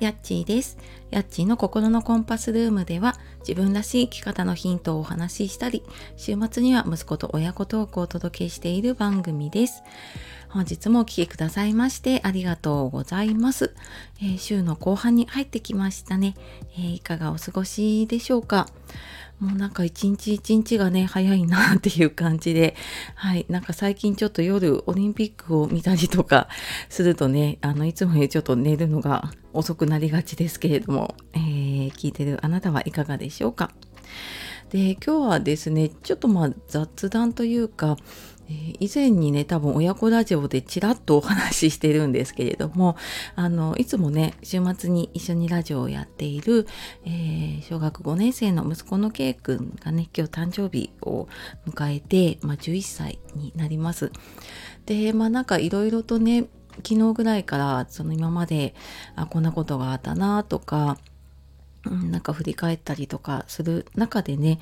[0.00, 0.78] やっちーです。
[1.10, 5.82] やっちーの心のコンパスルームでは自分らしい生き方のヒントをお話ししたり、
[6.16, 9.82] 週末には息子と親子トークをお届けしている番組です。
[10.50, 13.74] 本日もお聴きくださいましてありがとうございます。
[14.20, 16.34] えー、週の後半に入ってきましたね、
[16.74, 18.66] えー、いかがお過ごしでしょうか？
[19.40, 22.74] もうなんか一日一日がね早いなっていう感じで
[23.14, 23.46] はい。
[23.48, 26.48] なんか最近ちょっと夜オリンピックを見たりとか
[26.88, 33.70] するとねあのいつもよりちょっと寝るのが遅くなりがちですけれども、えー、聞いてるあなたはいかがでしょうか？
[34.70, 37.96] で今日はですねちょっとまあ雑談というか
[38.48, 42.96] え、以前にね多分親子ラジオでちらっとお話ししてるんですけれども
[43.36, 46.66] あのいつもね週末に一緒にラジオをやっている、
[47.04, 51.28] えー、小学5年生の息子の K 君がね今日誕生日を
[51.66, 54.10] 迎えて、まあ、11歳になります。
[54.86, 56.46] でまあなんかいろいろとね
[56.78, 58.74] 昨日ぐらいからその今まで
[59.16, 60.96] あこんなことがあったなとか
[61.86, 64.58] うん、なんか振り返ったりとかする中でね、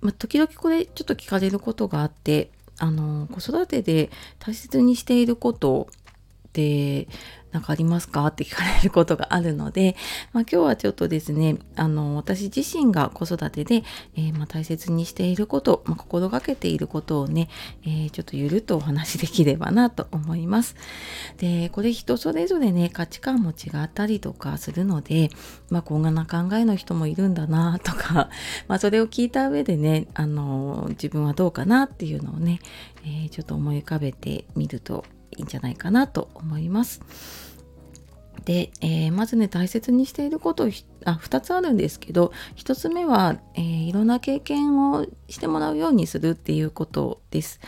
[0.00, 5.88] まあ、時々これちょっと聞かれることがあってあの子育てで大切にしていること
[6.54, 7.08] って
[7.50, 8.26] 何かありますか？
[8.26, 9.96] って聞かれることがあるので、
[10.32, 13.84] まあ、今日はちょっとですねあの私自身が子育てで、
[14.16, 17.48] えー、ま、大切にしていること、まあ、心がけていることをね、
[17.84, 20.74] えー、ちょっとゆるっとお話しできればなと思います。
[21.38, 25.30] でこれ人それぞれね価値観も違ったりとかするので、
[25.70, 28.30] まあ、こんな考えの人もいるんだなとか、
[28.66, 32.60] まあ、それを聞いた上でねあの自分はどうかなっていうのをね、
[33.04, 35.04] えー、ちょっと思い浮かべてみると
[35.36, 37.00] いいんじゃないかなと思います。
[38.44, 40.64] で、えー、まずね大切にしていること
[41.04, 47.60] あ2つあるんですけど1つ目は、えー、いろんな経験をしてもらうようにするっていうことです。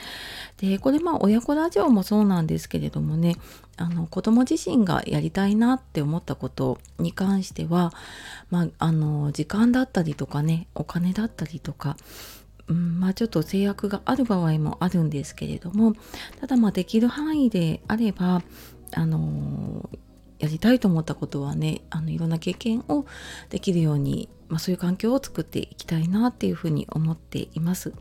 [0.59, 3.37] でこれまあ親子ラジオもそうなんですけれどもね
[3.77, 7.93] あの子供自身がやりたいなって思ったことに関しては、
[8.51, 11.97] まあ、あの時間だったりとかねお金だったりとか
[12.69, 15.95] うん、まあちょっと制約がある場合もあるんですけれども
[16.41, 18.43] ただまあできる範囲であれば
[18.93, 19.89] あの
[20.39, 23.07] やりたいと思ったことはねあのいろんな経験を
[23.51, 27.93] できるように、まあ、そういう環境を作っていきたいなっていうふうに思っています。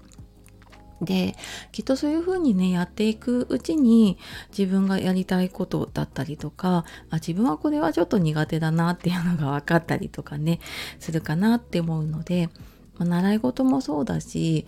[1.01, 1.35] で
[1.73, 4.17] きっとそういうふうにねやっていくうちに
[4.57, 10.59] 自分がやりたいことだったりとかあ自分はこれはちょっと苦手だなっていうのが分かったりとかね
[10.99, 12.49] するかなって思うので
[12.97, 14.65] まあ、習い事もそうだし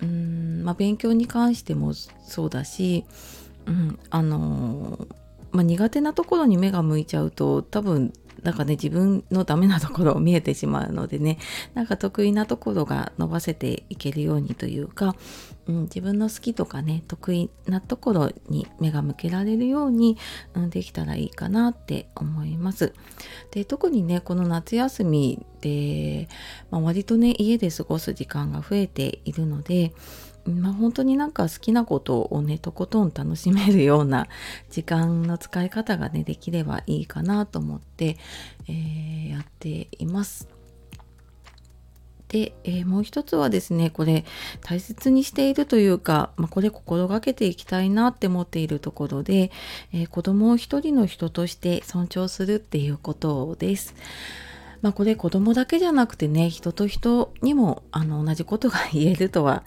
[0.00, 3.04] うん、まあ、勉強に関してもそうだし、
[3.66, 5.06] うんあのー、
[5.52, 8.12] まあ、苦手なところに目が向いちゃうと多分
[8.42, 11.38] なんかね自分のダメなところを見えてしまうのでね
[11.74, 15.16] なんか得意なところが伸ばせていけるようにというか、
[15.66, 20.16] うん、自分の好きとかね得意なところに目が向けられるように、
[20.54, 22.92] うん、できたらいいかなって思います。
[23.50, 26.28] で特にねこの夏休みで、
[26.70, 29.92] まあ、割とね家で過ごす時間が増えているので
[30.46, 34.28] まあ、本当になんか好きなことをねとことん楽しめるような
[34.70, 38.16] 時間の使い方がねできればいいかなと思って、
[38.68, 40.48] えー、やっています。
[42.28, 44.24] で、えー、もう一つはですねこれ
[44.62, 49.50] 大切にしているというか、まあ、これ心がけていきたいなって思っているところで、
[49.92, 53.94] えー、子供を一人の人として尊重するっていうことです。
[54.82, 59.64] まあ、これ子供だけじゃなくてね人と人にもあの同じことが言えるとは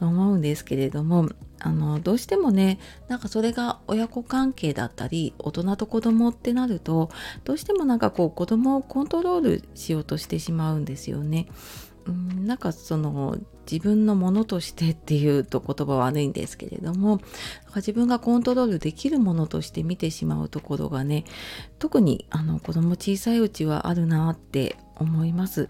[0.00, 1.28] 思うんですけれども
[1.60, 2.78] あのどうしてもね
[3.08, 7.10] なんかそれが親子関係だったり大人と子供ってなると
[7.44, 11.46] どうしてもなんかこう子供をコントロールしようとしてしまうんですよね。
[12.08, 13.38] うん、なんかその
[13.70, 17.20] 自分のものとしてっていうと言葉悪いんですけれども
[17.74, 21.24] 自分がコントロールできるものとして見てしまうところがね
[21.78, 25.68] 特にあの子供小さいうちはあるなって思います。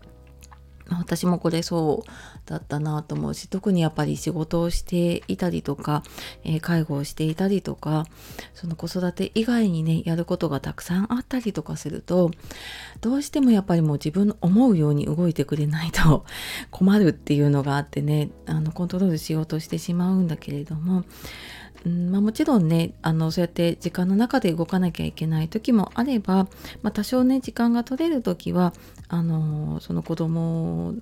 [0.91, 2.11] 私もこれそう
[2.49, 6.03] だったなと思うし特にやっぱり仕事をしていたりとか、
[6.45, 8.05] えー、介護をしていたりとか
[8.55, 12.31] その子育て以外にねやることがたくさんあったりとかすると
[13.01, 16.25] どうしてもやっぱりもう自分の思うように動いてくれないと
[16.71, 21.05] 困るっていうのがあってねあのコントロールしようとしてしまうんだけれども
[21.85, 26.49] うんまあ、もちろんねあのそうやって時間の中で動かなきゃいけない時もあれば、
[26.83, 28.73] まあ、多少ね時間が取れる時は
[29.09, 30.95] あのその子供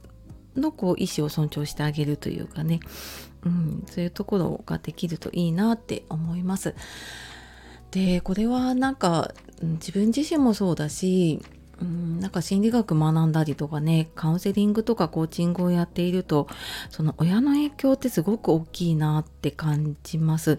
[0.57, 2.81] のこう意思を尊重してあげるというかね、
[3.45, 6.75] うん、そういうところができるといいなって思います。
[7.91, 9.33] でこれはなんか
[9.63, 11.41] 自分自身もそうだし
[11.81, 16.47] うん、なんか心理学学んだりとかねカウンセリングとかコーチングをやっていると
[16.91, 20.59] その親の影響ってすごく大きいなって感じます。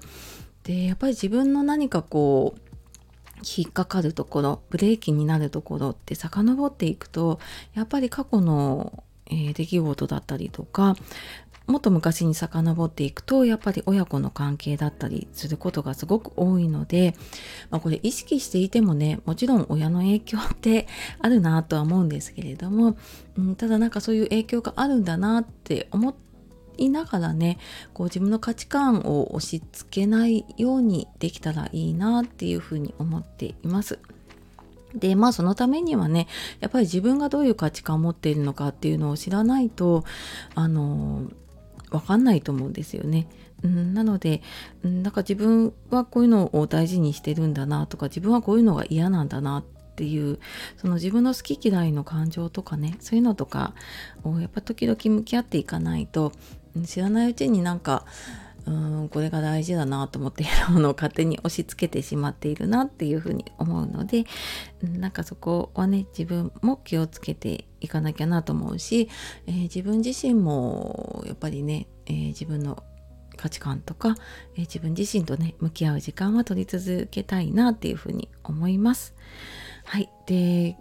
[0.63, 2.59] でやっぱり自分の何かこう
[3.45, 7.39] 引っかかるところブレーキになるところって遡っていくと
[7.73, 10.95] やっぱり過去の、えー、出来事だったりとか
[11.67, 17.15] もっと昔に遡っていくとやっぱり親子の関係だったりすることがすごく多いので、
[17.69, 20.87] まあ、これ意識していてもねもちろん親の影響って
[21.19, 22.97] あるなとは思うんですけれども、
[23.37, 26.15] うん、ただなんかそういう影響があるんだなって思
[26.77, 27.57] いながらね
[27.93, 33.99] こう自分の価値観を押し付けないようにできたらいいなっていうふうに思っています。
[34.93, 36.27] でまあそのためにはね
[36.61, 40.05] やっぱり自分がどういう価値観を持っているのかっていうのを知らないと
[40.53, 41.23] あの
[41.99, 43.27] 分かんないと思うんですよね。
[43.63, 44.41] うん、なので、
[44.83, 49.63] うん、なんか自分はこういうのを大事にしてるんだなとか自分はこういうのが嫌なんだなっ
[49.95, 50.39] ていう
[50.77, 53.73] その自分の好き嫌いの感情とかねそういうのとか
[54.23, 56.33] をやっぱ時々向き合っていかないと
[56.85, 58.05] 知らないうちになんか
[58.65, 64.25] うんこれが大事だなと思っているものを勝手に押し付けてしまっているなっていうふうに思うので
[64.81, 69.09] なんかそこはね自分も気をつけていかなきゃなと思うし、
[69.45, 72.83] えー、自分自身もやっぱりね、えー、自分の
[73.37, 74.15] 価値観とか、
[74.55, 79.13] えー、自分自身とね向き合う時間は取り続けたいなっていうふうに思います。
[79.83, 80.77] はいで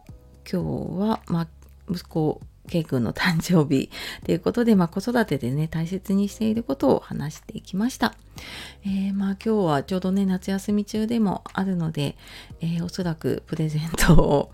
[0.51, 1.49] 今日は、まあ、
[1.91, 3.91] 息子 K 君の誕生日
[4.25, 8.15] ということで、まあ、子育てでね大切にしていることを話していきました。
[8.85, 12.17] えー、まあ今日はちょうどね夏休み中でもあるので、
[12.61, 14.53] えー、おそらくプレゼントを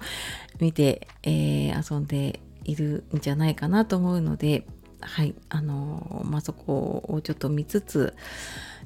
[0.60, 4.66] 見て、えー、遊んでいるんじゃないかなと思うので
[5.00, 8.14] はいあのまあそこをちょっと見つつ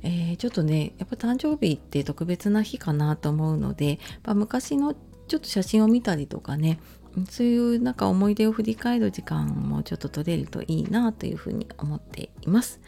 [0.07, 4.95] え、ちょっとねやっぱ誕生日って特別な日かなと思うので、まあ、昔の
[5.29, 6.79] ちょっと写真を見たりとかね
[7.29, 12.81] そういうなんか思い出を振り返る時間もちょっと取れるといいなというふうに思っています。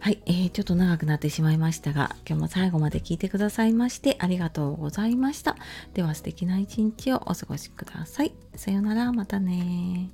[0.00, 5.56] はい、えー、ちょっと長くなってしまいましたが、今日も最後まで聞いてくださいましてありがとうございました。
[5.94, 8.32] では素敵な一日をお過ごしください。
[8.54, 10.10] さようなら、またね